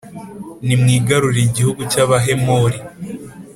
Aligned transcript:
nimwigarurire 0.65 1.43
igihugu 1.49 1.81
cy’Abahemori. 1.91 2.77